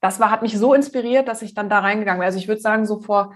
[0.00, 2.26] das war, hat mich so inspiriert, dass ich dann da reingegangen bin.
[2.26, 3.34] Also ich würde sagen, so vor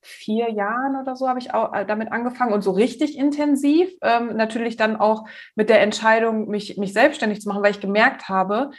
[0.00, 3.90] vier Jahren oder so habe ich auch äh, damit angefangen und so richtig intensiv.
[4.02, 8.28] Ähm, natürlich dann auch mit der Entscheidung, mich, mich selbstständig zu machen, weil ich gemerkt
[8.28, 8.70] habe,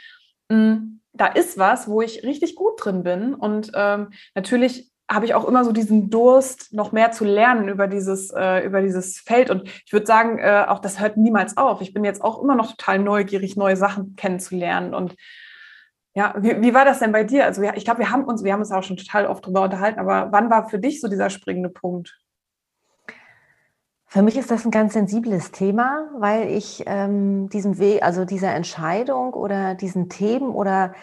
[0.48, 3.34] mh, hm, da ist was, wo ich richtig gut drin bin.
[3.34, 7.88] Und ähm, natürlich habe ich auch immer so diesen Durst, noch mehr zu lernen über
[7.88, 9.50] dieses, äh, über dieses Feld.
[9.50, 11.80] Und ich würde sagen, äh, auch das hört niemals auf.
[11.80, 14.94] Ich bin jetzt auch immer noch total neugierig, neue Sachen kennenzulernen.
[14.94, 15.16] Und
[16.14, 17.44] ja, wie, wie war das denn bei dir?
[17.44, 19.98] Also ich glaube, wir haben uns, wir haben uns auch schon total oft drüber unterhalten,
[19.98, 22.16] aber wann war für dich so dieser springende Punkt?
[24.12, 28.52] Für mich ist das ein ganz sensibles Thema, weil ich ähm, diesen Weg, also dieser
[28.52, 30.94] Entscheidung oder diesen Themen oder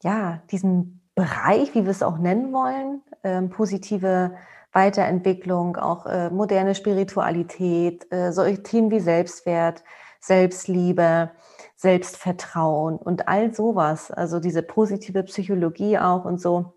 [0.00, 4.36] ja, diesen Bereich, wie wir es auch nennen wollen, ähm, positive
[4.70, 9.82] Weiterentwicklung, auch äh, moderne Spiritualität, äh, solche Themen wie Selbstwert,
[10.20, 11.32] Selbstliebe,
[11.74, 16.74] Selbstvertrauen und all sowas, also diese positive Psychologie auch und so,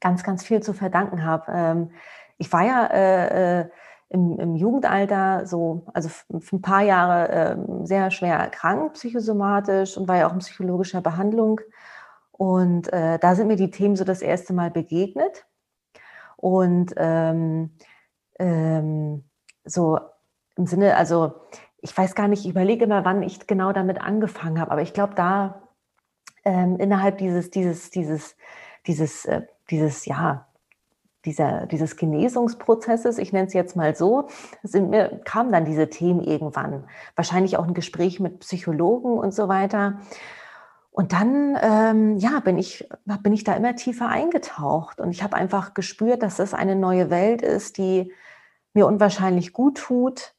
[0.00, 1.50] ganz, ganz viel zu verdanken habe.
[1.50, 1.90] Ähm,
[2.36, 3.68] ich war ja äh, äh
[4.12, 10.06] im, im, Jugendalter so, also für ein paar Jahre äh, sehr schwer erkrankt, psychosomatisch und
[10.06, 11.60] war ja auch in psychologischer Behandlung.
[12.32, 15.46] Und äh, da sind mir die Themen so das erste Mal begegnet.
[16.36, 17.70] Und ähm,
[18.38, 19.24] ähm,
[19.64, 19.98] so
[20.56, 21.34] im Sinne, also
[21.80, 24.92] ich weiß gar nicht, ich überlege immer, wann ich genau damit angefangen habe, aber ich
[24.92, 25.62] glaube, da
[26.44, 28.36] ähm, innerhalb dieses, dieses, dieses,
[28.86, 30.46] dieses, äh, dieses, ja,
[31.24, 34.28] dieser, dieses Genesungsprozesses, ich nenne es jetzt mal so,
[34.62, 36.84] sind mir, kamen dann diese Themen irgendwann.
[37.14, 40.00] Wahrscheinlich auch ein Gespräch mit Psychologen und so weiter.
[40.90, 42.86] Und dann, ähm, ja, bin ich,
[43.22, 47.08] bin ich da immer tiefer eingetaucht und ich habe einfach gespürt, dass das eine neue
[47.08, 48.12] Welt ist, die
[48.74, 50.34] mir unwahrscheinlich gut tut.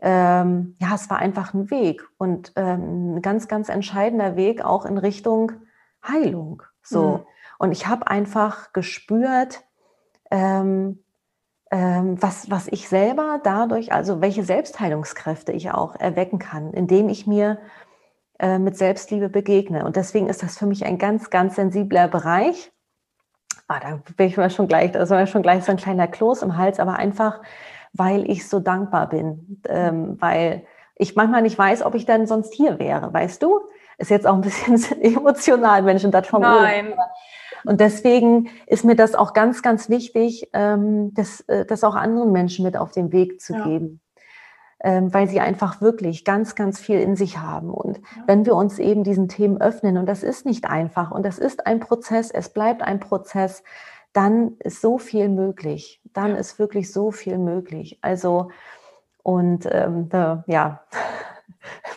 [0.00, 4.86] Ähm, ja, es war einfach ein Weg und ähm, ein ganz, ganz entscheidender Weg auch
[4.86, 5.52] in Richtung
[6.06, 6.64] Heilung.
[6.82, 7.18] So.
[7.18, 7.26] Mhm.
[7.58, 9.62] Und ich habe einfach gespürt,
[10.32, 10.98] ähm,
[11.70, 17.26] ähm, was, was ich selber dadurch, also welche Selbstheilungskräfte ich auch erwecken kann, indem ich
[17.26, 17.58] mir
[18.38, 19.84] äh, mit Selbstliebe begegne.
[19.84, 22.72] Und deswegen ist das für mich ein ganz, ganz sensibler Bereich.
[23.68, 26.08] Ah, da bin ich mir schon gleich, da ist mir schon gleich so ein kleiner
[26.08, 27.42] Kloß im Hals, aber einfach,
[27.92, 30.66] weil ich so dankbar bin, ähm, weil
[30.96, 33.60] ich manchmal nicht weiß, ob ich dann sonst hier wäre, weißt du?
[33.98, 36.90] Ist jetzt auch ein bisschen emotional, wenn ich das vom Nein.
[36.90, 36.98] Urlaub,
[37.64, 42.32] und deswegen ist mir das auch ganz, ganz wichtig, ähm, das, äh, das auch anderen
[42.32, 43.64] Menschen mit auf den Weg zu ja.
[43.64, 44.00] geben.
[44.84, 47.70] Ähm, weil sie einfach wirklich ganz, ganz viel in sich haben.
[47.70, 48.24] Und ja.
[48.26, 51.68] wenn wir uns eben diesen Themen öffnen, und das ist nicht einfach, und das ist
[51.68, 53.62] ein Prozess, es bleibt ein Prozess,
[54.12, 56.00] dann ist so viel möglich.
[56.12, 56.36] Dann ja.
[56.36, 58.00] ist wirklich so viel möglich.
[58.02, 58.50] Also,
[59.22, 60.82] und ähm, da, ja,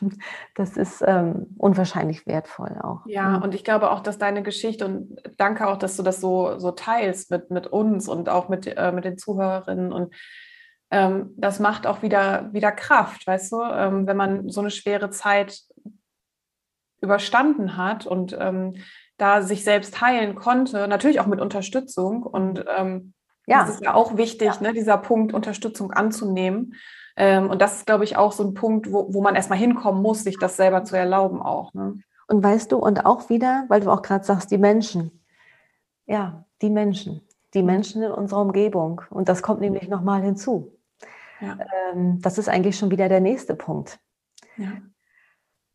[0.56, 3.02] das ist ähm, unwahrscheinlich wertvoll auch.
[3.06, 3.44] Ja, mhm.
[3.44, 6.72] und ich glaube auch, dass deine Geschichte und danke auch, dass du das so, so
[6.72, 10.14] teilst mit, mit uns und auch mit, äh, mit den Zuhörerinnen und
[10.92, 15.10] ähm, das macht auch wieder, wieder Kraft, weißt du, ähm, wenn man so eine schwere
[15.10, 15.62] Zeit
[17.02, 18.76] überstanden hat und ähm,
[19.18, 23.14] da sich selbst heilen konnte, natürlich auch mit Unterstützung und ähm,
[23.48, 23.62] ja.
[23.62, 24.62] das ist ja auch wichtig, ja.
[24.62, 26.76] Ne, dieser Punkt Unterstützung anzunehmen
[27.18, 30.02] ähm, und das ist, glaube ich, auch so ein Punkt, wo, wo man erstmal hinkommen
[30.02, 31.74] muss, sich das selber zu erlauben auch.
[31.74, 32.00] Ne?
[32.28, 35.24] Und weißt du, und auch wieder, weil du auch gerade sagst, die Menschen.
[36.06, 37.22] Ja, die Menschen.
[37.54, 37.68] Die mhm.
[37.68, 39.02] Menschen in unserer Umgebung.
[39.10, 40.78] Und das kommt nämlich nochmal hinzu.
[41.40, 41.58] Ja.
[41.94, 44.00] Ähm, das ist eigentlich schon wieder der nächste Punkt.
[44.58, 44.72] Ja.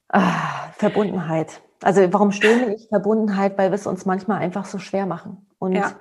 [0.09, 1.63] Ah, Verbundenheit.
[1.83, 3.57] Also warum stöhne ich Verbundenheit?
[3.57, 5.49] Weil wir es uns manchmal einfach so schwer machen.
[5.59, 5.93] Und ja.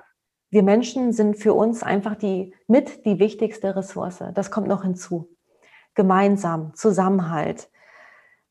[0.50, 4.22] Wir Menschen sind für uns einfach die mit die wichtigste Ressource.
[4.34, 5.28] Das kommt noch hinzu
[5.94, 7.70] gemeinsam, Zusammenhalt,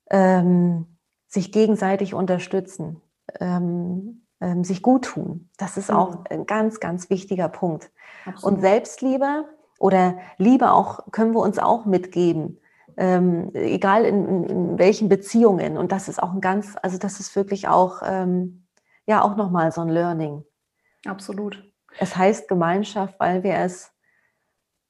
[0.09, 3.01] ähm, sich gegenseitig unterstützen,
[3.39, 5.49] ähm, ähm, sich gut tun.
[5.57, 6.23] Das ist auch mhm.
[6.29, 7.91] ein ganz, ganz wichtiger Punkt.
[8.25, 8.55] Absolut.
[8.55, 9.45] Und Selbstliebe
[9.79, 12.59] oder Liebe auch können wir uns auch mitgeben.
[12.97, 15.77] Ähm, egal in, in, welchen Beziehungen.
[15.77, 18.65] Und das ist auch ein ganz, also das ist wirklich auch, ähm,
[19.05, 20.43] ja, auch nochmal so ein Learning.
[21.05, 21.68] Absolut.
[21.97, 23.91] Es heißt Gemeinschaft, weil wir es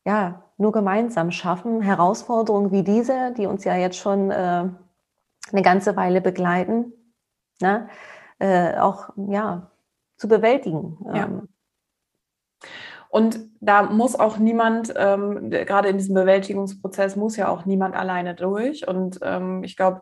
[0.05, 4.65] ja, nur gemeinsam schaffen, Herausforderungen wie diese, die uns ja jetzt schon äh,
[5.51, 6.93] eine ganze Weile begleiten,
[7.61, 7.87] ne,
[8.39, 9.71] äh, auch ja,
[10.17, 10.97] zu bewältigen.
[11.13, 11.25] Ja.
[11.25, 11.47] Ähm.
[13.09, 18.35] Und da muss auch niemand, ähm, gerade in diesem Bewältigungsprozess, muss ja auch niemand alleine
[18.35, 18.87] durch.
[18.87, 20.01] Und ähm, ich glaube,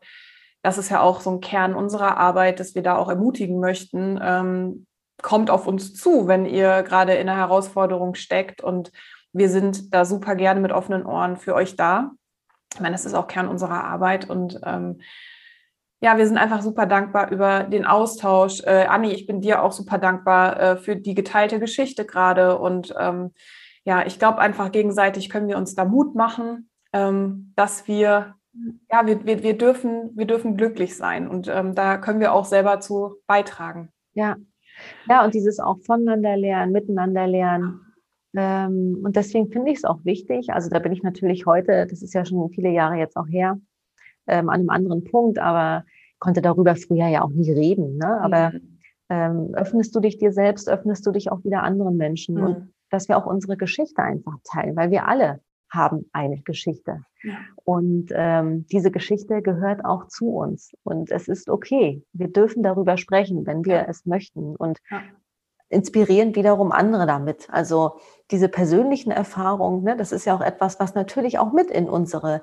[0.62, 4.20] das ist ja auch so ein Kern unserer Arbeit, dass wir da auch ermutigen möchten.
[4.22, 4.87] Ähm,
[5.22, 8.62] kommt auf uns zu, wenn ihr gerade in einer Herausforderung steckt.
[8.62, 8.92] Und
[9.34, 12.12] wir sind da super gerne mit offenen Ohren für euch da.
[12.74, 14.30] Ich meine, das ist auch Kern unserer Arbeit.
[14.30, 15.00] Und ähm,
[16.00, 18.62] ja, wir sind einfach super dankbar über den Austausch.
[18.64, 22.60] Äh, Anni, ich bin dir auch super dankbar äh, für die geteilte Geschichte gerade.
[22.60, 23.34] Und ähm,
[23.84, 28.36] ja, ich glaube einfach gegenseitig können wir uns da Mut machen, ähm, dass wir,
[28.92, 31.28] ja, wir, wir, wir, dürfen, wir dürfen glücklich sein.
[31.28, 33.92] Und ähm, da können wir auch selber zu beitragen.
[34.14, 34.36] Ja.
[35.10, 37.82] Ja, und dieses auch voneinander lernen, miteinander lernen.
[38.36, 40.52] Ähm, und deswegen finde ich es auch wichtig.
[40.52, 43.60] Also da bin ich natürlich heute, das ist ja schon viele Jahre jetzt auch her,
[44.28, 45.86] ähm, an einem anderen Punkt, aber
[46.20, 47.98] konnte darüber früher ja auch nie reden.
[47.98, 48.22] Ne?
[48.22, 48.80] Aber mhm.
[49.10, 52.44] ähm, öffnest du dich dir selbst, öffnest du dich auch wieder anderen Menschen mhm.
[52.44, 55.40] und dass wir auch unsere Geschichte einfach teilen, weil wir alle
[55.70, 57.04] haben eine Geschichte.
[57.24, 57.38] Ja.
[57.64, 60.72] Und ähm, diese Geschichte gehört auch zu uns.
[60.84, 62.04] Und es ist okay.
[62.14, 63.86] Wir dürfen darüber sprechen, wenn wir ja.
[63.88, 64.56] es möchten.
[64.56, 65.02] Und ja.
[65.70, 67.50] inspirieren wiederum andere damit.
[67.50, 67.98] Also
[68.32, 72.42] diese persönlichen Erfahrungen, ne, das ist ja auch etwas, was natürlich auch mit in unsere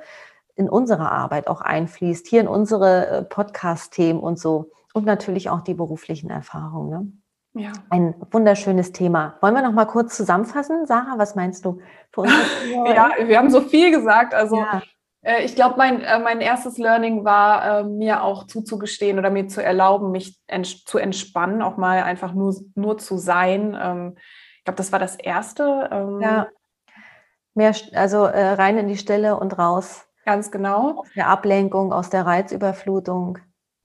[0.56, 4.70] in unsere Arbeit auch einfließt, hier in unsere äh, Podcast-Themen und so.
[4.92, 6.90] Und natürlich auch die beruflichen Erfahrungen.
[6.90, 7.12] Ne?
[7.54, 7.72] Ja.
[7.88, 9.38] Ein wunderschönes Thema.
[9.40, 10.86] Wollen wir noch mal kurz zusammenfassen?
[10.86, 11.80] Sarah, was meinst du?
[12.16, 14.34] ja, wir haben so viel gesagt.
[14.34, 14.82] Also ja.
[15.22, 19.46] äh, ich glaube, mein, äh, mein erstes Learning war, äh, mir auch zuzugestehen oder mir
[19.46, 23.78] zu erlauben, mich ents zu entspannen, auch mal einfach nur, nur zu sein.
[23.80, 24.16] Ähm,
[24.58, 25.88] ich glaube, das war das Erste.
[25.92, 26.48] Ähm, ja.
[27.54, 30.08] Mehr, also äh, rein in die Stille und raus.
[30.24, 31.00] Ganz genau.
[31.00, 33.38] Aus der Ablenkung, aus der Reizüberflutung.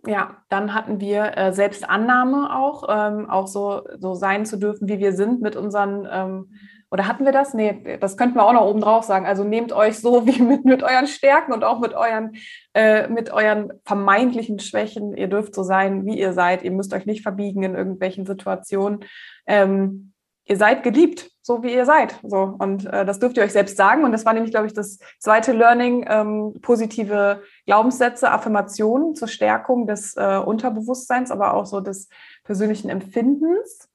[0.05, 4.99] Ja, dann hatten wir äh, Selbstannahme auch, ähm, auch so, so sein zu dürfen, wie
[4.99, 6.53] wir sind mit unseren, ähm,
[6.89, 7.53] oder hatten wir das?
[7.53, 9.25] Nee, das könnten wir auch noch oben drauf sagen.
[9.25, 12.31] Also nehmt euch so wie mit, mit euren Stärken und auch mit euren,
[12.73, 15.15] äh, mit euren vermeintlichen Schwächen.
[15.15, 16.63] Ihr dürft so sein, wie ihr seid.
[16.63, 19.01] Ihr müsst euch nicht verbiegen in irgendwelchen Situationen.
[19.47, 20.13] Ähm,
[20.45, 22.13] ihr seid geliebt, so wie ihr seid.
[22.21, 22.55] So.
[22.59, 24.03] Und äh, das dürft ihr euch selbst sagen.
[24.03, 29.87] Und das war nämlich, glaube ich, das zweite Learning, ähm, positive Glaubenssätze, Affirmationen zur Stärkung
[29.87, 32.07] des äh, Unterbewusstseins, aber auch so des
[32.43, 33.89] persönlichen Empfindens.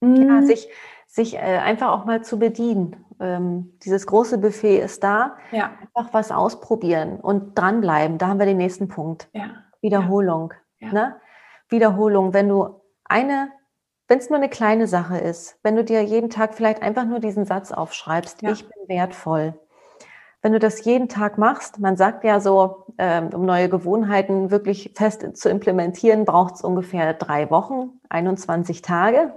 [0.00, 0.16] Mhm.
[0.16, 0.68] Ja, sich
[1.06, 3.04] sich äh, einfach auch mal zu bedienen.
[3.20, 5.36] Ähm, dieses große Buffet ist da.
[5.52, 5.70] Ja.
[5.80, 8.18] Einfach was ausprobieren und dranbleiben.
[8.18, 9.28] Da haben wir den nächsten Punkt.
[9.32, 9.62] Ja.
[9.80, 10.54] Wiederholung.
[10.80, 11.14] Ne?
[11.68, 12.34] Wiederholung.
[12.34, 13.48] Wenn du eine
[14.08, 17.20] wenn es nur eine kleine Sache ist, wenn du dir jeden Tag vielleicht einfach nur
[17.20, 18.52] diesen Satz aufschreibst, ja.
[18.52, 19.54] ich bin wertvoll.
[20.40, 24.92] Wenn du das jeden Tag machst, man sagt ja so, ähm, um neue Gewohnheiten wirklich
[24.94, 29.32] fest zu implementieren, braucht es ungefähr drei Wochen, 21 Tage.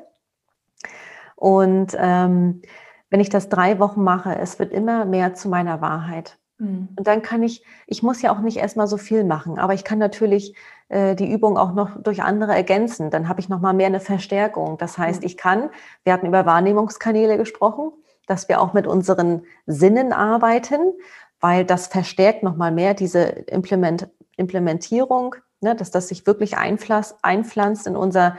[1.35, 2.61] Und ähm,
[3.09, 6.37] wenn ich das drei Wochen mache, es wird immer mehr zu meiner Wahrheit.
[6.61, 6.89] Mhm.
[6.95, 9.83] Und dann kann ich, ich muss ja auch nicht erstmal so viel machen, aber ich
[9.83, 10.55] kann natürlich
[10.89, 13.09] äh, die Übung auch noch durch andere ergänzen.
[13.09, 14.77] Dann habe ich noch mal mehr eine Verstärkung.
[14.77, 15.25] Das heißt, mhm.
[15.25, 15.69] ich kann,
[16.03, 17.91] wir hatten über Wahrnehmungskanäle gesprochen,
[18.27, 20.93] dass wir auch mit unseren Sinnen arbeiten,
[21.39, 27.15] weil das verstärkt noch mal mehr diese Implement, Implementierung, ne, dass das sich wirklich einpflanzt,
[27.23, 28.37] einpflanzt in unser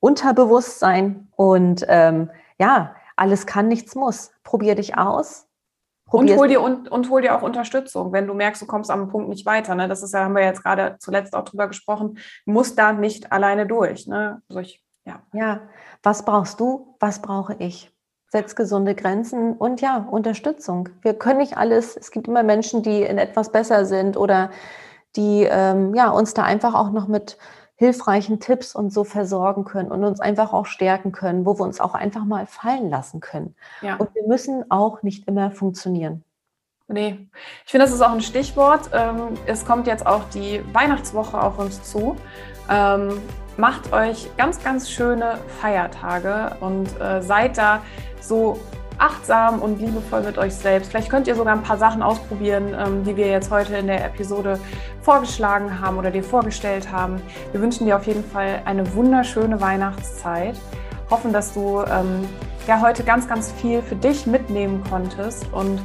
[0.00, 4.32] Unterbewusstsein und ähm, ja, alles kann, nichts muss.
[4.42, 5.46] Probier dich aus,
[6.12, 9.08] und hol, dir, und, und hol dir auch Unterstützung, wenn du merkst, du kommst am
[9.08, 9.74] Punkt nicht weiter.
[9.74, 9.88] Ne?
[9.88, 13.66] Das ist ja, haben wir jetzt gerade zuletzt auch drüber gesprochen, muss da nicht alleine
[13.66, 14.06] durch.
[14.06, 14.42] Ne?
[14.48, 15.22] Also ich, ja.
[15.32, 15.60] ja,
[16.02, 16.96] was brauchst du?
[17.00, 17.90] Was brauche ich?
[18.28, 20.88] Setz gesunde Grenzen und ja, Unterstützung.
[21.02, 21.96] Wir können nicht alles.
[21.96, 24.50] Es gibt immer Menschen, die in etwas besser sind oder
[25.16, 27.36] die ähm, ja, uns da einfach auch noch mit
[27.82, 31.80] hilfreichen Tipps und so versorgen können und uns einfach auch stärken können, wo wir uns
[31.80, 33.56] auch einfach mal fallen lassen können.
[33.80, 33.96] Ja.
[33.96, 36.22] Und wir müssen auch nicht immer funktionieren.
[36.86, 37.26] Nee,
[37.64, 38.90] ich finde, das ist auch ein Stichwort.
[38.92, 42.14] Ähm, es kommt jetzt auch die Weihnachtswoche auf uns zu.
[42.70, 43.20] Ähm,
[43.56, 47.82] macht euch ganz, ganz schöne Feiertage und äh, seid da
[48.20, 48.60] so
[49.02, 50.90] achtsam und liebevoll mit euch selbst.
[50.90, 54.04] Vielleicht könnt ihr sogar ein paar Sachen ausprobieren, ähm, die wir jetzt heute in der
[54.04, 54.60] Episode
[55.00, 57.20] vorgeschlagen haben oder dir vorgestellt haben.
[57.50, 60.56] Wir wünschen dir auf jeden Fall eine wunderschöne Weihnachtszeit.
[61.10, 62.28] Hoffen, dass du ähm,
[62.68, 65.80] ja heute ganz, ganz viel für dich mitnehmen konntest und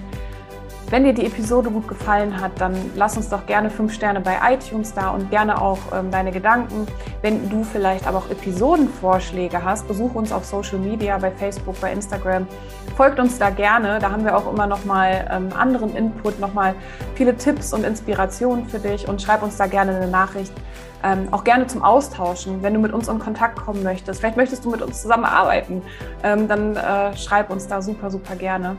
[0.89, 4.37] wenn dir die Episode gut gefallen hat, dann lass uns doch gerne fünf Sterne bei
[4.53, 6.87] iTunes da und gerne auch ähm, deine Gedanken.
[7.21, 11.91] Wenn du vielleicht aber auch Episodenvorschläge hast, besuch uns auf Social Media, bei Facebook, bei
[11.91, 12.47] Instagram.
[12.95, 13.99] Folgt uns da gerne.
[13.99, 16.73] Da haben wir auch immer noch mal ähm, anderen Input, noch mal
[17.15, 20.53] viele Tipps und Inspirationen für dich und schreib uns da gerne eine Nachricht.
[21.03, 24.19] ähm, auch gerne zum Austauschen, wenn du mit uns in Kontakt kommen möchtest.
[24.19, 25.81] Vielleicht möchtest du mit uns zusammenarbeiten,
[26.23, 28.77] ähm, dann äh, schreib uns da super, super gerne.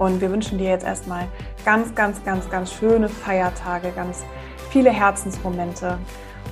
[0.00, 1.28] Und wir wünschen dir jetzt erstmal
[1.62, 4.24] ganz, ganz, ganz, ganz schöne Feiertage, ganz
[4.70, 5.98] viele Herzensmomente.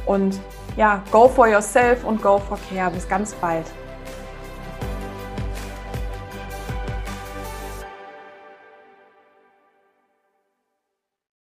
[0.05, 0.39] Und
[0.77, 2.91] ja, go for yourself und go for care.
[2.91, 3.65] Bis ganz bald.